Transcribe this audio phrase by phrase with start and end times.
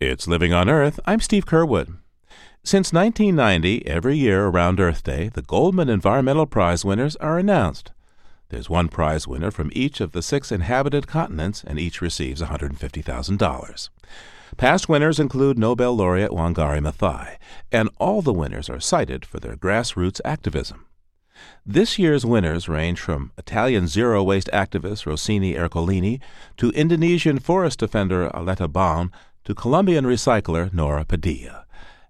[0.00, 1.00] It's Living on Earth.
[1.06, 1.96] I'm Steve Curwood.
[2.62, 7.90] Since 1990, every year around Earth Day, the Goldman Environmental Prize winners are announced.
[8.50, 13.88] There's one prize winner from each of the six inhabited continents, and each receives $150,000.
[14.56, 17.36] Past winners include Nobel laureate Wangari Maathai,
[17.72, 20.86] and all the winners are cited for their grassroots activism.
[21.64, 26.20] This year's winners range from Italian zero waste activist Rossano Ercolini
[26.56, 29.12] to Indonesian forest defender Aleta Baun
[29.48, 31.64] to Colombian recycler Nohra Padilla.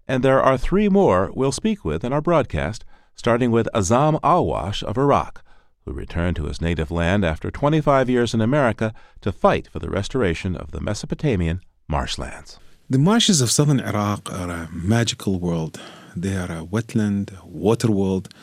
[0.09, 4.83] And there are three more we'll speak with in our broadcast, starting with Azzam Alwash
[4.83, 5.45] of Iraq,
[5.85, 9.89] who returned to his native land after 25 years in America to fight for the
[9.89, 12.59] restoration of the Mesopotamian marshlands.
[12.91, 15.81] The marshes of southern Iraq are a magical world.
[16.17, 18.35] They are a wetland, water world,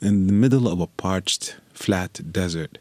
[0.00, 2.78] in the middle of a parched, flat desert.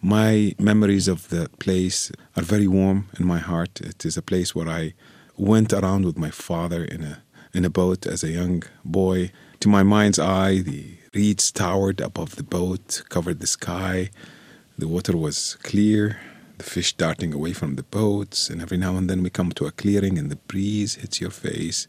[0.00, 3.80] My memories of the place are very warm in my heart.
[3.80, 4.94] It is a place where I
[5.38, 7.22] went around with my father in a
[7.54, 9.32] in a boat as a young boy.
[9.60, 14.10] To my mind's eye, the reeds towered above the boat, covered the sky.
[14.76, 16.20] The water was clear,
[16.58, 19.66] the fish darting away from the boats, and every now and then we come to
[19.66, 21.88] a clearing and the breeze hits your face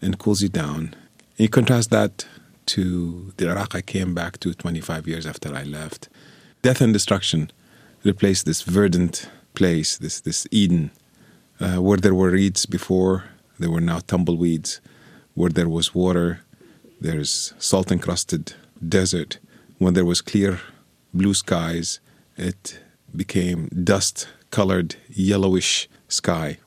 [0.00, 0.94] and cools you down.
[1.36, 2.26] And you contrast that
[2.66, 6.08] to the Iraq I came back to 25 years after I left
[6.62, 7.50] death and destruction
[8.04, 10.90] replaced this verdant place, this this Eden,
[11.60, 13.24] uh, where there were reeds before,
[13.58, 14.80] there were now tumbleweeds.
[15.34, 16.40] Where there was water,
[17.00, 18.54] there's salt encrusted
[18.86, 19.38] desert.
[19.78, 20.60] When there was clear
[21.14, 22.00] blue skies,
[22.36, 22.80] it
[23.14, 26.58] became dust colored yellowish sky.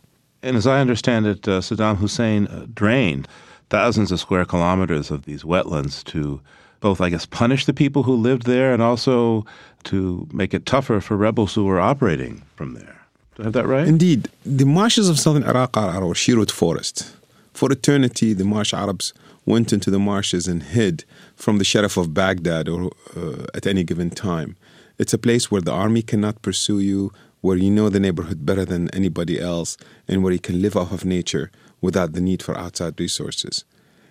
[0.42, 3.28] And as I understand it, uh, Saddam Hussein uh, drained
[3.70, 6.42] thousands of square kilometers of these wetlands to
[6.80, 9.46] both, I guess, punish the people who lived there and also
[9.84, 13.01] to make it tougher for rebels who were operating from there.
[13.36, 13.88] Do I have that right?
[13.88, 14.30] Indeed.
[14.46, 17.16] The marshes of southern Iraq are our Sherwood forest.
[17.54, 19.14] For eternity, the Marsh Arabs
[19.46, 21.04] went into the marshes and hid
[21.36, 24.56] from the Sheriff of Baghdad or uh, at any given time.
[24.98, 27.12] It's a place where the army cannot pursue you,
[27.42, 29.78] where you know the neighborhood better than anybody else,
[30.08, 31.52] and where you can live off of nature
[31.82, 33.66] without the need for outside resources.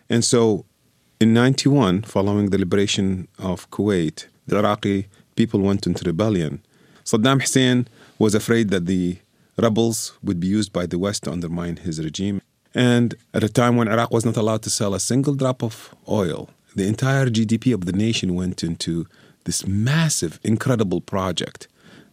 [0.09, 0.65] And so
[1.21, 5.06] in 91, following the liberation of Kuwait, the Iraqi
[5.37, 6.61] people went into rebellion.
[7.05, 7.87] Saddam Hussein
[8.21, 9.17] was afraid that the
[9.57, 12.41] rebels would be used by the West to undermine his regime.
[12.75, 15.95] And at a time when Iraq was not allowed to sell a single drop of
[16.07, 19.07] oil, the entire GDP of the nation went into
[19.47, 21.67] this massive, incredible project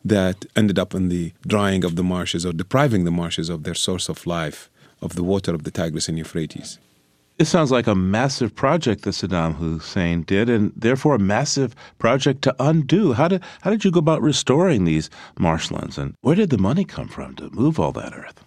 [0.03, 3.75] that ended up in the drying of the marshes or depriving the marshes of their
[3.75, 4.69] source of life,
[5.01, 6.79] of the water of the Tigris and Euphrates.
[7.37, 12.41] This sounds like a massive project that Saddam Hussein did, and therefore a massive project
[12.43, 13.13] to undo.
[13.13, 16.83] How did how did you go about restoring these marshlands, and where did the money
[16.83, 18.43] come from to move all that earth?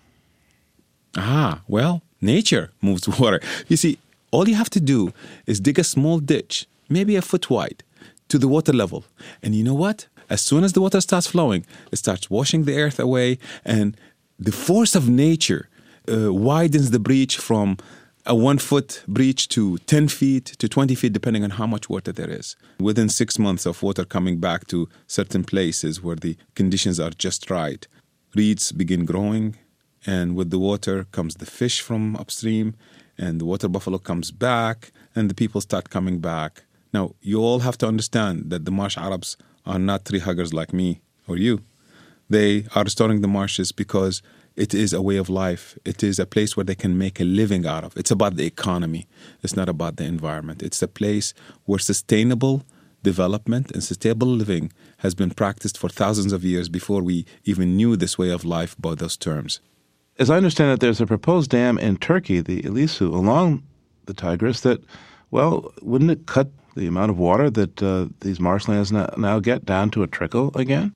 [1.16, 3.40] Ah, well, nature moves water.
[3.68, 3.98] You see,
[4.32, 5.12] all you have to do
[5.46, 7.84] is dig a small ditch, maybe a foot wide,
[8.28, 9.04] to the water level,
[9.40, 10.08] and you know what?
[10.28, 13.96] As soon as the water starts flowing, it starts washing the earth away, and
[14.36, 15.68] the force of nature
[16.08, 17.76] uh, widens the breach from
[18.26, 22.12] a one foot breach to 10 feet to 20 feet, depending on how much water
[22.12, 22.56] there is.
[22.78, 27.50] Within six months of water coming back to certain places where the conditions are just
[27.50, 27.86] right,
[28.34, 29.56] reeds begin growing,
[30.06, 32.74] and with the water comes the fish from upstream,
[33.18, 36.64] and the water buffalo comes back, and the people start coming back.
[36.92, 39.36] Now, you all have to understand that the marsh Arabs
[39.66, 41.60] are not tree huggers like me or you.
[42.28, 44.22] They are restoring the marshes because
[44.60, 45.78] it is a way of life.
[45.86, 47.96] It is a place where they can make a living out of.
[47.96, 49.06] It's about the economy.
[49.42, 50.62] It's not about the environment.
[50.62, 51.32] It's a place
[51.64, 52.66] where sustainable
[53.02, 57.96] development and sustainable living has been practiced for thousands of years before we even knew
[57.96, 59.60] this way of life by those terms.
[60.18, 63.62] As I understand it, there's a proposed dam in Turkey, the Ilisu, along
[64.04, 64.84] the Tigris that,
[65.30, 69.64] well, wouldn't it cut the amount of water that uh, these marshlands now, now get
[69.64, 70.92] down to a trickle again?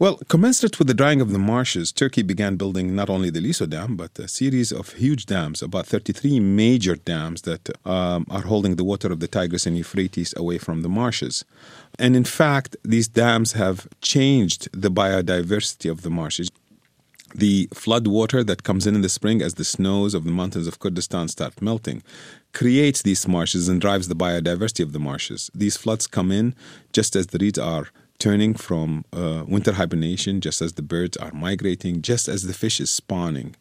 [0.00, 3.68] Well, commensurate with the drying of the marshes, Turkey began building not only the Ilisu
[3.68, 8.76] Dam, but a series of huge dams, about 33 major dams that um, are holding
[8.76, 11.44] the water of the Tigris and Euphrates away from the marshes.
[11.98, 16.50] And in fact, these dams have changed the biodiversity of the marshes.
[17.34, 20.66] The flood water that comes in in the spring as the snows of the mountains
[20.66, 22.02] of Kurdistan start melting
[22.54, 25.50] creates these marshes and drives the biodiversity of the marshes.
[25.54, 26.54] These floods come in
[26.90, 27.88] just as the reeds are
[28.20, 32.78] turning from uh, winter hibernation, just as the birds are migrating, just as the fish
[32.80, 33.56] is spawning.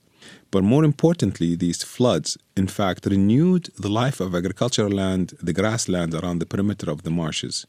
[0.52, 6.14] But more importantly, these floods, in fact, renewed the life of agricultural land, the grassland
[6.14, 7.66] around the perimeter of the marshes.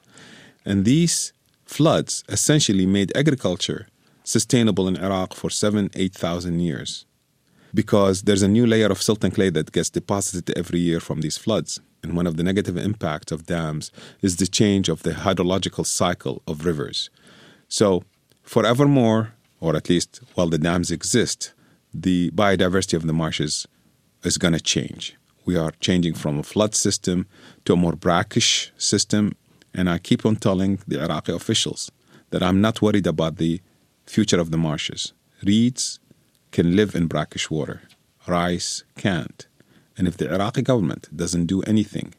[0.65, 1.33] And these
[1.65, 3.83] floods essentially made agriculture
[4.25, 7.07] sustainable in Iraq for seven, eight thousand years.
[7.75, 11.21] because there's a new layer of silt and clay that gets deposited every year from
[11.21, 11.81] these floods.
[12.03, 13.91] And one of the negative impacts of dams
[14.23, 17.11] is the change of the hydrological cycle of rivers.
[17.69, 18.05] So,
[18.43, 21.53] forevermore, or at least while the dams exist,
[21.93, 23.67] the biodiversity of the marshes
[24.23, 25.17] is going to change.
[25.45, 27.27] We are changing from a flood system
[27.65, 29.35] to a more brackish system.
[29.75, 31.91] And I keep on telling the Iraqi officials
[32.31, 33.61] that I'm not worried about the
[34.07, 35.13] future of the marshes.
[35.45, 36.01] Reeds
[36.51, 37.83] can live in brackish water,
[38.27, 39.47] rice can't.
[40.01, 42.15] And if the Iraqi government doesn't do anything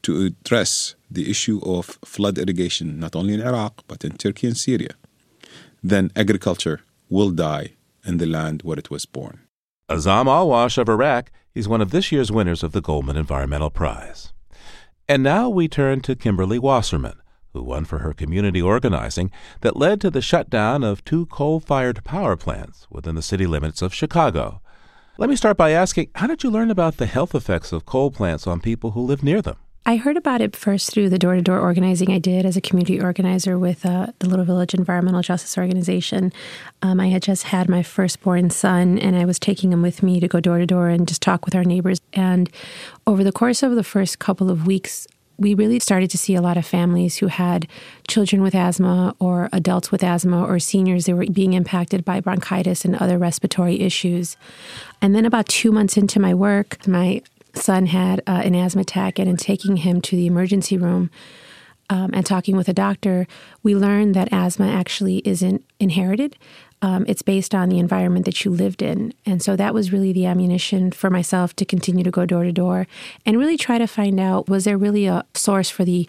[0.00, 4.56] to address the issue of flood irrigation, not only in Iraq, but in Turkey and
[4.56, 4.94] Syria,
[5.82, 6.80] then agriculture
[7.10, 7.74] will die
[8.06, 9.40] in the land where it was born.
[9.90, 14.32] Azzam Alwash of Iraq, is one of this year's winners of the Goldman Environmental Prize.
[15.06, 17.20] And now we turn to Kimberly Wasserman,
[17.52, 19.30] who won for her community organizing
[19.60, 23.82] that led to the shutdown of two coal fired power plants within the city limits
[23.82, 24.62] of Chicago.
[25.18, 28.10] Let me start by asking how did you learn about the health effects of coal
[28.10, 29.56] plants on people who live near them?
[29.86, 32.60] I heard about it first through the door to door organizing I did as a
[32.60, 36.34] community organizer with uh, the Little Village Environmental Justice Organization.
[36.82, 40.20] Um, I had just had my firstborn son, and I was taking him with me
[40.20, 41.98] to go door to door and just talk with our neighbors.
[42.12, 42.50] And
[43.06, 45.06] over the course of the first couple of weeks,
[45.38, 47.68] we really started to see a lot of families who had
[48.08, 52.84] children with asthma or adults with asthma or seniors that were being impacted by bronchitis
[52.84, 54.36] and other respiratory issues.
[55.02, 57.22] And then about two months into my work, my
[57.54, 61.10] son had uh, an asthma attack, and in taking him to the emergency room
[61.88, 63.26] um, and talking with a doctor,
[63.62, 66.36] we learned that asthma actually isn't inherited.
[66.82, 69.14] Um, it's based on the environment that you lived in.
[69.24, 72.52] And so that was really the ammunition for myself to continue to go door to
[72.52, 72.86] door
[73.24, 76.06] and really try to find out was there really a source for the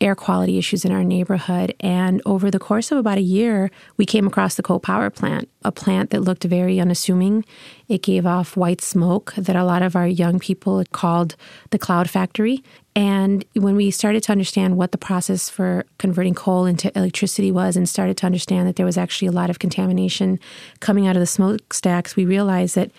[0.00, 1.74] air quality issues in our neighborhood.
[1.80, 5.48] And over the course of about a year, we came across the coal power plant,
[5.64, 7.44] a plant that looked very unassuming.
[7.88, 11.36] It gave off white smoke that a lot of our young people called
[11.70, 12.62] the cloud factory.
[12.96, 17.76] And when we started to understand what the process for converting coal into electricity was
[17.76, 20.40] and started to understand that there was actually a lot of contamination
[20.80, 22.90] coming out of the smokestacks, we realized that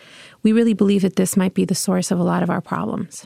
[0.43, 3.25] we really believe that this might be the source of a lot of our problems.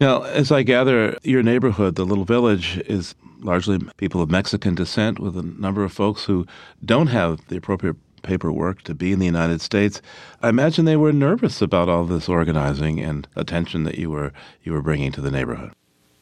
[0.00, 5.18] Now, as I gather, your neighborhood, the little village, is largely people of Mexican descent
[5.18, 6.46] with a number of folks who
[6.84, 10.00] don't have the appropriate paperwork to be in the United States.
[10.42, 14.32] I imagine they were nervous about all this organizing and attention that you were
[14.62, 15.72] you were bringing to the neighborhood.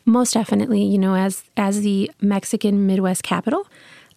[0.04, 3.66] Most definitely, you know, as as the Mexican Midwest capital,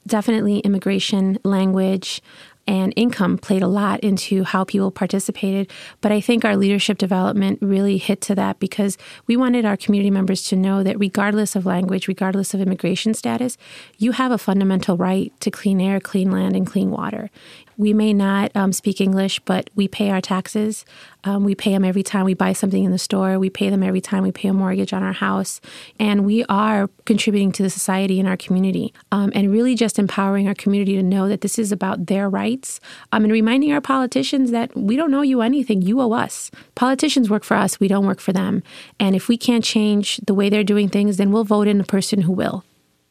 [0.08, 2.22] definitely immigration, language,
[2.68, 5.72] and income played a lot into how people participated.
[6.02, 8.98] But I think our leadership development really hit to that because
[9.28, 13.58] we wanted our community members to know that regardless of language, regardless of immigration status,
[13.98, 17.30] you have a fundamental right to clean air, clean land, and clean water.
[17.78, 20.86] We may not um, speak English, but we pay our taxes.
[21.24, 23.40] Um, we pay them every time we buy something in the store.
[23.40, 25.60] We pay them every time we pay a mortgage on our house.
[26.00, 30.48] And we are contributing to the society in our community um, and really just empowering
[30.48, 32.80] our community to know that this is about their rights
[33.12, 35.82] um, and reminding our politicians that we don't owe you anything.
[35.82, 36.52] You owe us.
[36.76, 38.64] Politicians work for us, we don't work for them.
[39.00, 41.86] And if we can't change the way they're doing things, then we'll vote in a
[41.86, 42.64] person who will.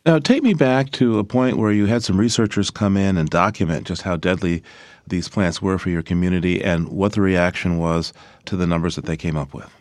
[0.07, 3.31] Now, take me back to a point where you had some researchers come in and
[3.31, 4.63] document just how deadly
[5.07, 8.13] these plants were for your community and what the reaction was
[8.45, 9.73] to the numbers that they came up with.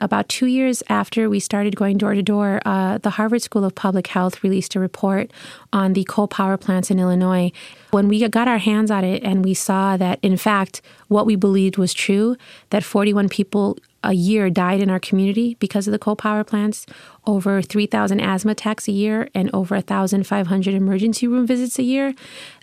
[0.00, 3.74] About two years after we started going door to door, uh, the Harvard School of
[3.74, 5.30] Public Health released a report
[5.74, 7.52] on the coal power plants in Illinois.
[7.90, 11.36] When we got our hands on it and we saw that, in fact, what we
[11.36, 12.36] believed was true,
[12.70, 16.86] that 41 people a year died in our community because of the coal power plants,
[17.26, 22.14] over 3,000 asthma attacks a year, and over 1,500 emergency room visits a year.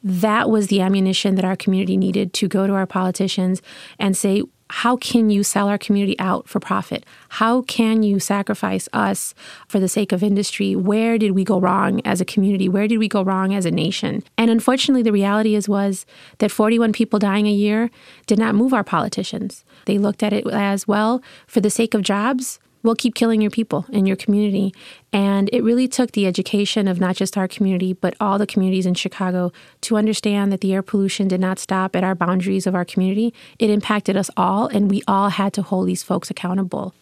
[0.03, 3.61] That was the ammunition that our community needed to go to our politicians
[3.99, 7.05] and say, how can you sell our community out for profit?
[7.29, 9.33] How can you sacrifice us
[9.67, 10.75] for the sake of industry?
[10.75, 12.67] Where did we go wrong as a community?
[12.67, 14.23] Where did we go wrong as a nation?
[14.37, 16.05] And unfortunately, the reality is was
[16.39, 17.89] that 41 people dying a year
[18.25, 19.63] did not move our politicians.
[19.85, 23.51] They looked at it as well for the sake of jobs will keep killing your
[23.51, 24.73] people in your community.
[25.13, 28.85] And it really took the education of not just our community, but all the communities
[28.85, 29.51] in Chicago
[29.81, 33.33] to understand that the air pollution did not stop at our boundaries of our community.
[33.59, 36.95] It impacted us all, and we all had to hold these folks accountable.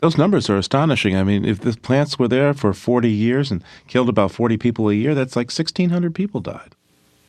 [0.00, 1.16] Those numbers are astonishing.
[1.16, 4.88] I mean, if the plants were there for 40 years and killed about 40 people
[4.88, 6.74] a year, that's like 1,600 people died.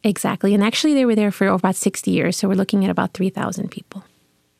[0.04, 0.54] Exactly.
[0.54, 2.38] And actually, they were there for about 60 years.
[2.38, 4.04] So we're looking at about 3,000 people.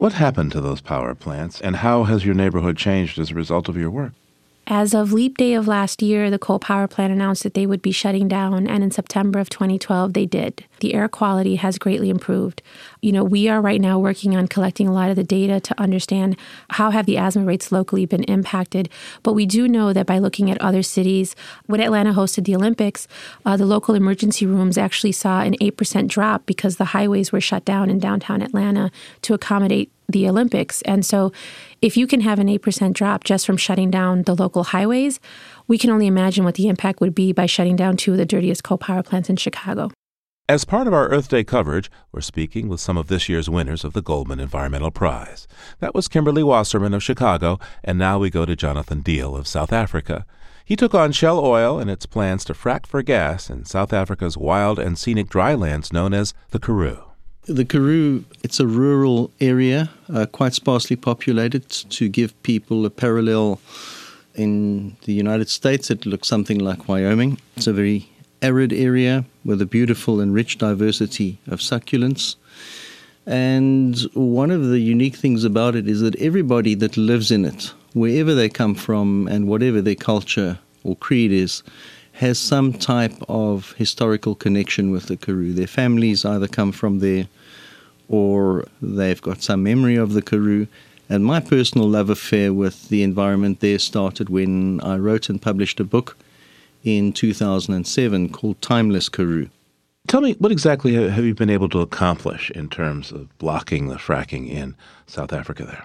[0.02, 3.70] What happened to those power plants, and how has your neighborhood changed as a result
[3.70, 4.14] of your work?
[4.68, 7.82] As of Leap Day of last year, the coal power plant announced that they would
[7.82, 10.64] be shutting down, and in September of 2012, they did.
[10.82, 12.62] The air quality has greatly improved.
[13.02, 15.82] You know, we are right now working on collecting a lot of the data to
[15.82, 16.38] understand
[16.70, 18.88] how have the asthma rates locally been impacted.
[19.24, 23.08] But we do know that by looking at other cities, when Atlanta hosted the Olympics,
[23.46, 27.66] uh, the local emergency rooms actually saw an 8% drop because the highways were shut
[27.66, 28.92] down in downtown Atlanta
[29.24, 30.82] to accommodate the Olympics.
[30.84, 31.32] And so,
[31.82, 35.20] if you can have an 8% drop just from shutting down the local highways,
[35.68, 38.26] we can only imagine what the impact would be by shutting down two of the
[38.26, 39.90] dirtiest coal power plants in Chicago.
[40.50, 43.86] As part of our Earth Day coverage, we're speaking with some of this year's winners
[43.86, 45.48] of the Goldman Environmental Prize.
[45.80, 49.72] That was Kimberly Wasserman of Chicago, and now we go to Jonathan Deal of South
[49.72, 50.26] Africa.
[50.66, 54.38] He took on Shell Oil and its plans to frack for gas in South Africa's
[54.38, 57.11] wild and scenic drylands known as the Karoo.
[57.46, 63.60] The Karoo, it's a rural area, uh, quite sparsely populated, to give people a parallel.
[64.36, 67.40] In the United States, it looks something like Wyoming.
[67.58, 68.12] It's a very
[68.44, 72.36] arid area with a beautiful and rich diversity of succulents.
[73.26, 77.74] And one of the unique things about it is that everybody that lives in it,
[77.94, 81.64] wherever they come from and whatever their culture or creed is,
[82.22, 85.54] has some type of historical connection with the Karoo.
[85.54, 87.28] Their families either come from there
[88.08, 90.68] or they've got some memory of the Karoo.
[91.10, 95.80] And my personal love affair with the environment there started when I wrote and published
[95.80, 96.16] a book
[96.84, 99.50] in 2007 called Timeless Karoo.
[100.08, 103.96] Tell me, what exactly have you been able to accomplish in terms of blocking the
[103.96, 104.76] fracking in
[105.08, 105.84] South Africa there?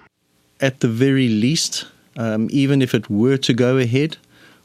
[0.61, 1.87] At the very least,
[2.19, 4.19] um, even if it were to go ahead,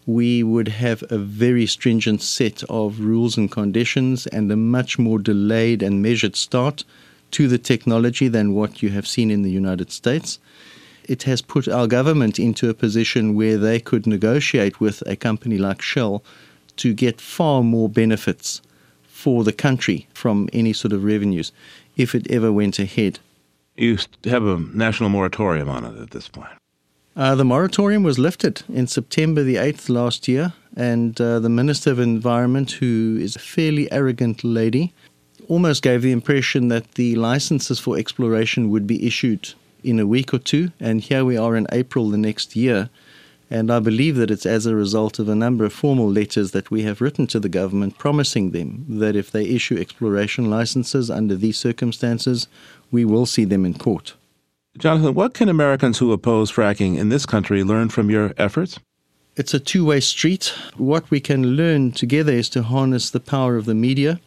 [0.06, 5.20] we would have a very stringent set of rules and conditions and a much more
[5.20, 6.84] delayed and measured start
[7.32, 10.40] to the technology than what you have seen in the United States.
[11.06, 15.58] It has put our government into a position where they could negotiate with a company
[15.58, 16.24] like Shell
[16.78, 18.62] to get far more benefits
[19.04, 21.52] for the country from any sort of revenues
[21.96, 23.20] if it ever went ahead.
[23.76, 26.61] You have a national moratorium on it at this point.
[27.14, 31.92] Uh, the moratorium was lifted in September the 8th last year, and uh, the Minister
[31.92, 34.94] of Environment, who is a fairly arrogant lady,
[35.50, 39.54] almost gave the impression that the licenses for exploration would be issued
[39.84, 42.90] in a week or two, and here we are in April the next year.
[43.50, 46.72] And I believe that it's as a result of a number of formal letters that
[46.72, 51.36] we have written to the government promising them that if they issue exploration licenses under
[51.36, 52.48] these circumstances,
[52.90, 54.14] we will see them in court.
[54.78, 58.80] Jonathan, what can Americans who oppose fracking in this country learn from your efforts?
[59.36, 60.54] It's a two way street.
[60.78, 64.20] What we can learn together is to harness the power of the media.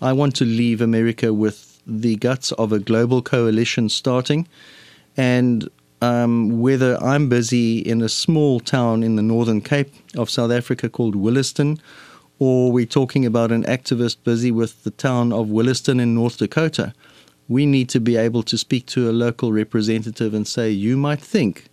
[0.00, 4.48] I want to leave America with the guts of a global coalition starting.
[5.16, 5.68] And
[6.00, 10.88] um, whether I'm busy in a small town in the Northern Cape of South Africa
[10.88, 11.78] called Williston,
[12.38, 16.94] or we're talking about an activist busy with the town of Williston in North Dakota,
[17.50, 21.20] we need to be able to speak to a local representative and say, you might
[21.20, 21.64] think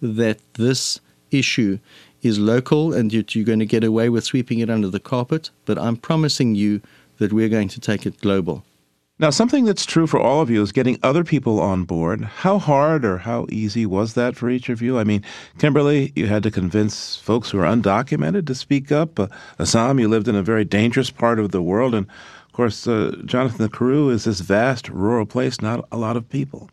[0.00, 1.00] that this
[1.32, 1.78] issue
[2.22, 5.78] is local and you're going to get away with sweeping it under the carpet, but
[5.78, 6.80] I'm promising you
[7.18, 8.64] that we're going to take it global.
[9.18, 12.20] Now, something that's true for all of you is getting other people on board.
[12.20, 14.98] How hard or how easy was that for each of you?
[14.98, 15.24] I mean,
[15.58, 19.18] Kimberly, you had to convince folks who are undocumented to speak up.
[19.18, 19.28] Uh,
[19.58, 21.94] Azzam, you lived in a very dangerous part of the world.
[21.94, 22.06] And
[22.56, 26.70] course, uh, Jonathan, the Karoo is this vast rural place, not a lot of people.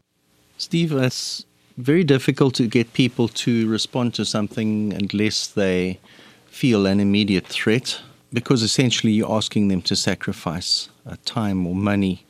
[0.58, 1.46] Steve, it's
[1.78, 6.00] very difficult to get people to respond to something unless they
[6.46, 8.00] feel an immediate threat,
[8.32, 12.26] because essentially you're asking them to sacrifice uh, time or money,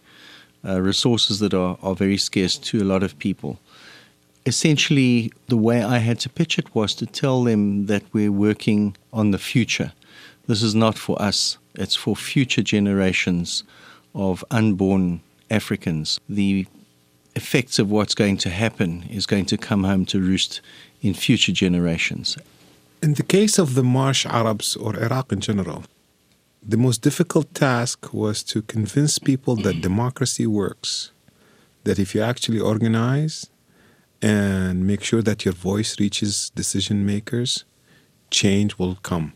[0.66, 3.60] uh, resources that are, are very scarce to a lot of people.
[4.48, 8.96] Essentially, the way I had to pitch it was to tell them that we're working
[9.12, 9.94] on the future.
[10.48, 13.64] This is not for us it's for future generations
[14.14, 16.20] of unborn Africans.
[16.30, 16.68] The
[17.36, 20.62] effects of what's going to happen is going to come home to roost
[21.02, 22.38] in future generations.
[23.02, 25.84] In the case of the Marsh Arabs or Iraq in general,
[26.66, 31.12] the most difficult task was to convince people that democracy works,
[31.84, 33.50] that if you actually organize
[34.22, 37.66] and make sure that your voice reaches decision makers,
[38.32, 39.34] change will come.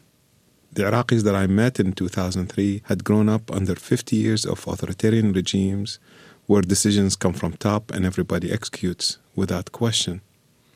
[0.77, 5.34] The Iraqis that I met in 2003 had grown up under 50 years of authoritarian
[5.34, 5.98] regimes
[6.46, 10.22] where decisions come from top and everybody executes without question.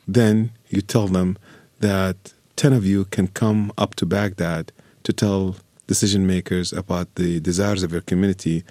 [0.08, 1.38] Then you tell them
[1.82, 4.72] that 10 of you can come up to Baghdad
[5.04, 8.64] to tell decision makers about the desires of your community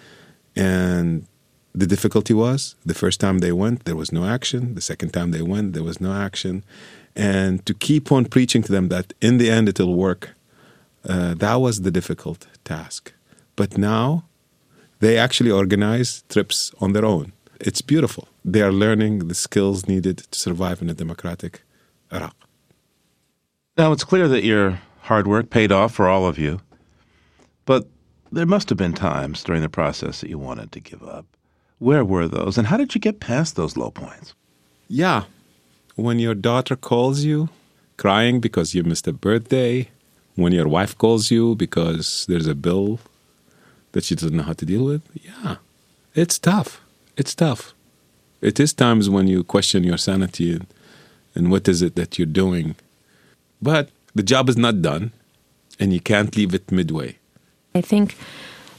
[0.56, 1.28] and
[1.72, 4.74] the difficulty was the first time they went, there was no action.
[4.74, 6.64] The second time they went, there was no action.
[7.14, 10.34] And to keep on preaching to them that in the end it'll work,
[11.08, 13.12] uh, that was the difficult task.
[13.56, 14.24] But now
[15.00, 17.32] they actually organize trips on their own.
[17.60, 18.28] It's beautiful.
[18.44, 21.62] They are learning the skills needed to survive in a democratic
[22.12, 22.34] Iraq.
[23.76, 26.60] Now, it's clear that your hard work paid off for all of you,
[27.64, 27.86] but
[28.32, 31.26] there must have been times during the process that you wanted to give up.
[31.78, 34.34] Where were those, and how did you get past those low points?
[34.88, 35.24] Yeah.
[35.96, 37.48] When your daughter calls you
[37.96, 39.88] crying because you missed a birthday,
[40.40, 43.00] when your wife calls you because there's a bill
[43.92, 45.56] that she doesn't know how to deal with, yeah,
[46.14, 46.80] it's tough.
[47.16, 47.74] It's tough.
[48.40, 50.66] It is times when you question your sanity and,
[51.34, 52.76] and what is it that you're doing.
[53.60, 55.12] But the job is not done,
[55.78, 57.16] and you can't leave it midway.
[57.74, 58.16] I think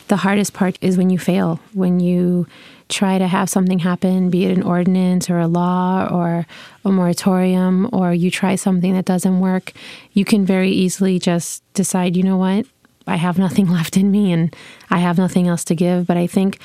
[0.08, 2.48] the hardest part is when you fail, when you
[2.91, 6.45] try to have something happen, be it an ordinance or a law or
[6.86, 9.71] a moratorium, or you try something that doesn't work,
[10.13, 12.65] you can very easily just decide, you know what,
[13.07, 14.55] I have nothing left in me and
[14.89, 16.05] I have nothing else to give.
[16.05, 16.60] But I think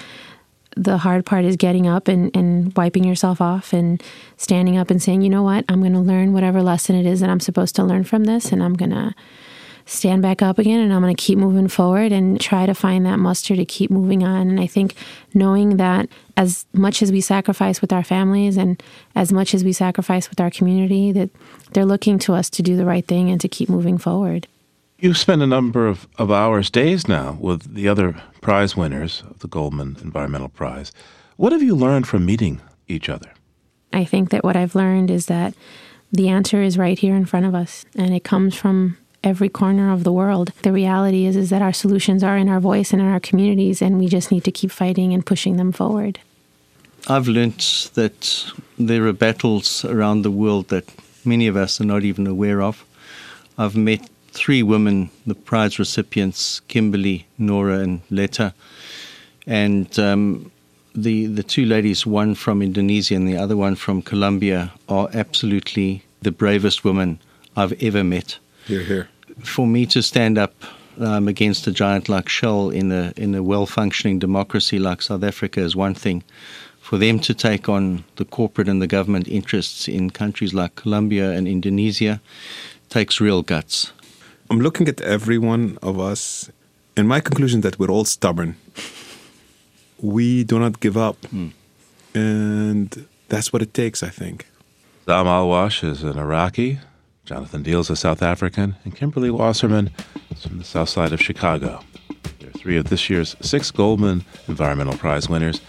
[0.76, 4.02] the hard part is getting up and, and wiping yourself off and
[4.36, 7.20] standing up and saying, you know what, I'm going to learn whatever lesson it is
[7.20, 9.14] that I'm supposed to learn from this, and I'm going to
[9.86, 13.06] stand back up again and I'm going to keep moving forward and try to find
[13.06, 14.50] that muster to keep moving on.
[14.50, 14.94] And I think
[15.32, 18.82] knowing that as much as we sacrifice with our families and
[19.14, 21.30] as much as we sacrifice with our community, that
[21.72, 24.48] they're looking to us to do the right thing and to keep moving forward.
[24.98, 29.38] You've spent a number of, of hours, days now, with the other prize winners of
[29.40, 30.90] the Goldman Environmental Prize.
[31.36, 33.30] What have you learned from meeting each other?
[33.92, 35.54] I think that what I've learned is that
[36.10, 39.92] the answer is right here in front of us, and it comes from every corner
[39.92, 40.52] of the world.
[40.62, 43.82] The reality is is that our solutions are in our voice and in our communities
[43.82, 46.20] and we just need to keep fighting and pushing them forward.
[47.08, 50.84] I've learnt that there are battles around the world that
[51.24, 52.84] many of us are not even aware of.
[53.58, 58.54] I've met three women, the prize recipients, Kimberly, Nohra, and Letta.
[59.46, 60.50] And um,
[60.94, 66.02] the, the two ladies, one from Indonesia and the other one from Colombia, are absolutely
[66.22, 67.18] the bravest women
[67.56, 68.38] I've ever met.
[68.66, 69.08] Here, here
[69.42, 70.54] for me to stand up
[70.98, 75.22] um, against a giant like Shell in a in a well functioning democracy like South
[75.22, 76.22] Africa is one thing.
[76.80, 81.32] For them to take on the corporate and the government interests in countries like Colombia
[81.32, 82.20] and Indonesia
[82.88, 83.92] takes real guts.
[84.48, 86.48] I'm looking at every one of us,
[86.96, 88.54] and my conclusion that we're all stubborn.
[90.00, 91.50] We do not give up, mm.
[92.14, 94.46] and that's what it takes, I think.
[95.08, 96.78] Azzam Alwash is an Iraqi
[97.26, 99.90] Jonathan Deal's, a South African, and Kimberly Wasserman
[100.30, 101.80] is from the south side of Chicago.
[102.38, 105.60] They're three of this year's six Goldman Environmental Prize winners.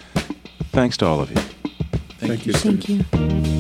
[0.72, 1.38] Thanks to all of you.
[2.20, 2.54] Thank, Thank you.
[2.54, 3.57] Thank you.